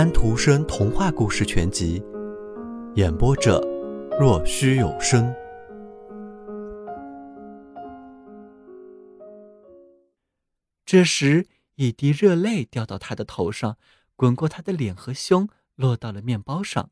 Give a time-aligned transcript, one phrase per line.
[0.00, 2.02] 安徒生童话故事全集，
[2.94, 3.60] 演播者：
[4.18, 5.30] 若虚有声。
[10.86, 13.76] 这时，一滴热泪掉到他的头上，
[14.16, 16.90] 滚过他的脸和胸，落到了面包上。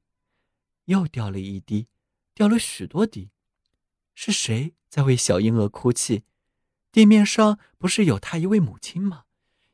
[0.85, 1.87] 又掉了一滴，
[2.35, 3.31] 掉了许多滴。
[4.15, 6.25] 是谁在为小婴儿哭泣？
[6.93, 9.25] 地面上不是有他一位母亲吗？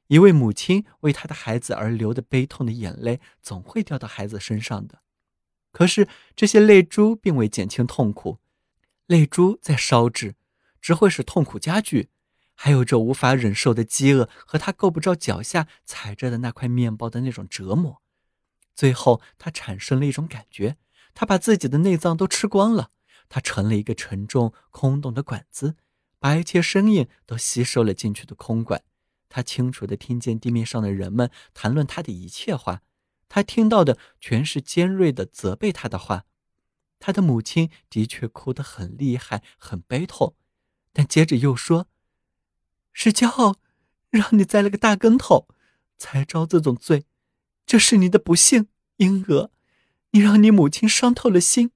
[0.08, 5.00] 一位母亲为她的孩子而流的悲痛的眼泪，总会掉到孩子身上的。
[5.72, 8.38] 可是这些泪珠并未减轻痛苦，
[9.06, 10.36] 泪珠在烧制，
[10.80, 12.10] 只会使痛苦加剧。
[12.56, 18.00] 还有这无法忍受的饥饿和他够不着脚下踩着的那块面包的那种折磨。
[18.76, 20.76] 最后，他产生了一种感觉：
[21.14, 22.90] 他把自己的内脏都吃光了，
[23.28, 25.74] 他成了一个沉重空洞的管子，
[26.20, 28.82] 把一切声音都吸收了进去的空管。
[29.34, 32.82] 他清楚地听见地面上的人们谈论他的一切话，
[33.28, 36.24] 他听到的全是尖锐的责备他的话。
[37.00, 40.36] 他的母亲的确哭得很厉害，很悲痛，
[40.92, 41.88] 但接着又说
[42.94, 43.56] ：“是骄傲
[44.08, 45.48] 让你栽了个大跟头，
[45.98, 47.06] 才遭这种罪。
[47.66, 49.50] 这是你的不幸，英娥，
[50.12, 51.72] 你让你母亲伤透了心。”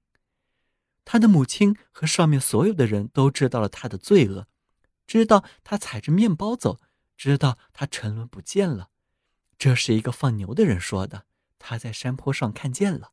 [1.03, 4.47] 他的母亲和上面所有的人都知道了他的罪恶，
[5.05, 6.79] 知道他踩着面包走。
[7.19, 8.91] 知道他沉沦不见了，
[9.57, 11.25] 这是一个放牛的人说的。
[11.59, 13.11] 他在山坡上看见了。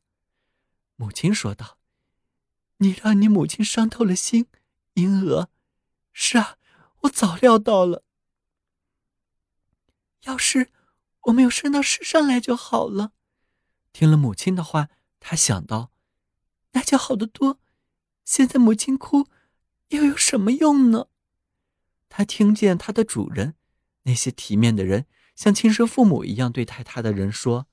[0.95, 1.77] 母亲说道
[2.79, 4.47] ：“你让你母亲伤透了心，
[4.93, 5.49] 婴儿。
[6.13, 6.57] 是啊，
[7.01, 8.05] 我早料到了。
[10.21, 10.71] 要是
[11.23, 13.11] 我没有生到世上来就好了。”
[13.91, 14.87] 听了母亲的话，
[15.19, 15.91] 他想到，
[16.71, 17.59] 那就好得多。
[18.23, 19.27] 现在母亲哭，
[19.89, 21.09] 又有什么用呢？
[22.07, 23.55] 他听见他的主人。
[24.07, 25.05] 那些体面的人，
[25.35, 27.67] 像亲生父母一样对待他的人说：“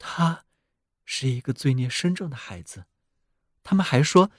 [0.00, 0.46] 他
[1.04, 2.86] 是一个罪孽深重的孩子。”
[3.62, 4.30] 他们还说：“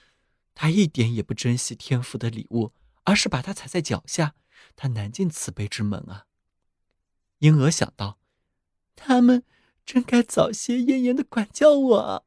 [0.52, 2.72] 他一点也不珍惜天父的礼物，
[3.04, 4.34] 而是把他踩在脚下。
[4.74, 6.26] 他难进慈悲之门啊！”
[7.38, 8.18] 婴儿想到
[8.96, 9.44] ：“他们
[9.86, 12.22] 真该早些严严的管教我啊！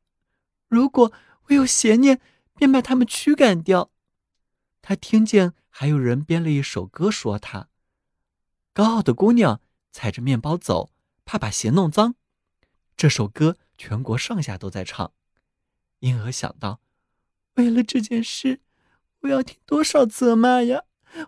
[0.69, 1.11] 如果
[1.47, 2.21] 我有邪念，
[2.55, 3.91] 便把他们驱赶掉。”
[4.81, 7.69] 他听见还有人编了一首歌说他。
[8.73, 9.61] 高傲的姑娘
[9.91, 10.91] 踩着面包走，
[11.25, 12.15] 怕把鞋弄脏。
[12.97, 15.13] 这首歌全国上下都在唱。
[15.99, 16.81] 婴儿想到，
[17.53, 18.61] 为了这件事，
[19.19, 20.85] 我要听多少责骂呀！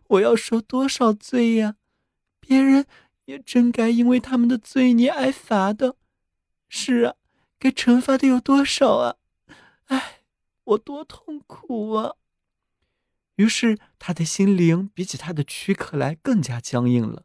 [0.07, 1.75] 我要受多少罪呀！
[2.39, 2.87] 别人
[3.25, 5.97] 也真该因为他们的罪孽挨罚的。
[6.67, 7.15] 是啊，
[7.59, 9.17] 该惩罚的有多少啊？
[9.85, 10.23] 唉，
[10.63, 12.15] 我多痛苦啊！
[13.35, 17.23] 于是他的心灵比起他的躯壳来更加僵硬了。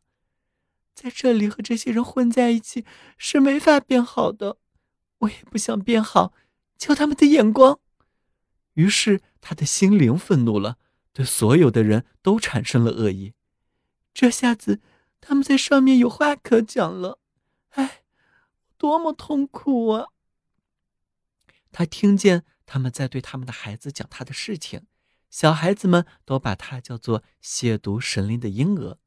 [1.00, 2.84] 在这里和这些人混在一起
[3.16, 4.58] 是没法变好的，
[5.20, 6.34] 我也不想变好，
[6.76, 7.80] 瞧他们的眼光。
[8.74, 10.76] 于是他的心灵愤怒了，
[11.14, 13.32] 对所有的人都产生了恶意。
[14.12, 14.82] 这下子
[15.22, 17.18] 他们在上面有话可讲了，
[17.70, 18.02] 哎，
[18.76, 20.08] 多么痛苦啊！
[21.72, 24.82] 他听见他们在对他们的孩子讲他的事情，
[25.30, 28.98] 小孩子们都把他叫做亵渎神灵的婴儿。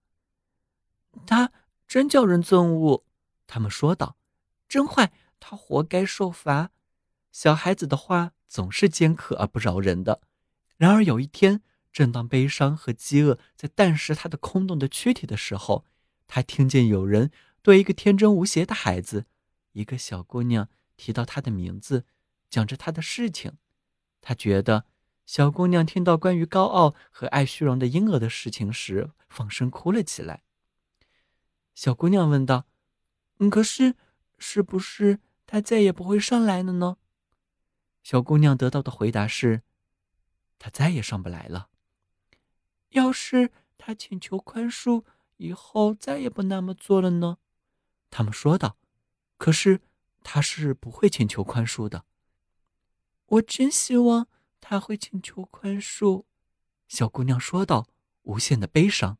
[1.27, 1.51] 他。
[1.93, 3.03] 真叫人憎恶，
[3.45, 4.17] 他们说道
[4.67, 6.71] ：“真坏，他活该受罚。”
[7.31, 10.21] 小孩子的话总是尖刻而不饶人的。
[10.77, 11.61] 然而有一天，
[11.91, 15.85] 正当悲伤和饥饿在啖食他的空洞的躯体的时候，
[16.25, 17.29] 他听见有人
[17.61, 19.27] 对一个天真无邪的孩子，
[19.73, 22.07] 一个小姑娘提到他的名字，
[22.49, 23.59] 讲着他的事情。
[24.19, 24.85] 他觉得，
[25.27, 30.41] 小姑娘听到关于高傲和爱虚荣的婴儿的事情时，放声哭了起来。
[31.75, 32.67] 小姑娘问道：“，
[33.49, 33.95] 可是，
[34.37, 36.97] 是不是他再也不会上来了呢？”
[38.03, 39.63] 小姑娘得到的回答是
[40.59, 41.69] ：“他再也上不来了。
[42.89, 45.03] 要是他请求宽恕，
[45.37, 47.37] 以后再也不那么做了呢？”
[48.11, 48.77] 他们说道
[49.37, 49.81] ：“可是
[50.21, 52.05] 他是不会请求宽恕的。”
[53.25, 54.27] 我真希望
[54.61, 56.25] 他会请求宽恕。”
[56.87, 57.87] 小姑娘说道，
[58.21, 59.17] 无限的悲伤。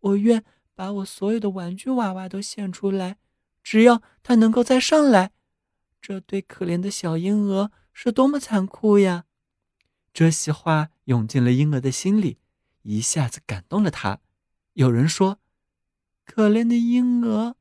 [0.00, 0.44] 我愿。
[0.78, 3.16] 把我所有的玩具娃娃都献出来，
[3.64, 5.32] 只要他能够再上来。
[6.00, 9.24] 这对可怜的小婴儿是多么残酷呀！
[10.14, 12.38] 这些话涌进了婴儿的心里，
[12.82, 14.20] 一下子感动了他。
[14.74, 15.40] 有人说
[16.24, 17.56] ：“可怜的婴儿。”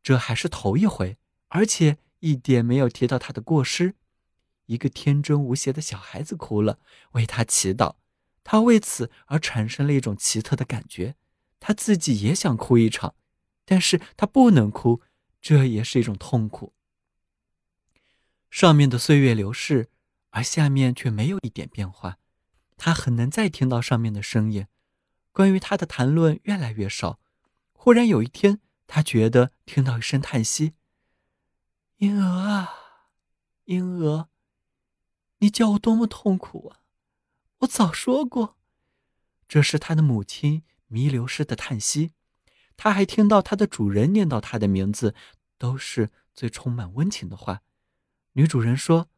[0.00, 1.18] 这还是头一回，
[1.48, 3.96] 而且一点没有提到他的过失。
[4.66, 6.78] 一个天真无邪的小孩子哭了，
[7.14, 7.96] 为他祈祷。
[8.44, 11.16] 他为此而产生了一种奇特的感觉。
[11.66, 13.14] 他自己也想哭一场，
[13.64, 15.00] 但是他不能哭，
[15.40, 16.74] 这也是一种痛苦。
[18.50, 19.88] 上面的岁月流逝，
[20.28, 22.18] 而下面却没有一点变化。
[22.76, 24.66] 他很难再听到上面的声音，
[25.32, 27.18] 关于他的谈论越来越少。
[27.72, 30.74] 忽然有一天，他觉得听到一声叹息
[31.96, 32.74] ：“婴儿啊，
[33.64, 34.28] 婴儿，
[35.38, 36.82] 你叫我多么痛苦啊！
[37.60, 38.58] 我早说过。”
[39.48, 42.12] 这是他的母亲弥留时的叹息。
[42.76, 45.14] 他还听到他的主人念叨他的名字，
[45.58, 47.62] 都是最充满温情的话。
[48.32, 49.08] 女主人说：“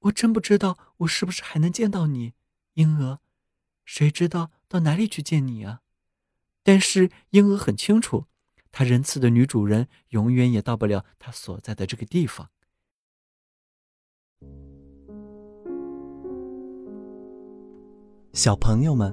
[0.00, 2.34] 我真不知道我是不是还能见到你，
[2.74, 3.20] 婴儿。
[3.84, 5.82] 谁知道到哪里去见你啊？”
[6.62, 8.26] 但是婴儿很清楚，
[8.72, 12.50] 他仁慈的女主人永远也到不了他所在的这个地方。
[18.32, 19.12] 小朋友们，